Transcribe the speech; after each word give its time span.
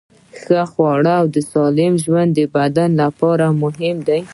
ښه 0.41 0.61
خوراک 0.71 1.19
او 1.37 1.43
سالم 1.51 1.93
ژوند 2.03 2.29
د 2.37 2.39
بدن 2.55 2.89
لپاره 3.01 3.45
مهم 3.61 3.97
دي. 4.07 4.19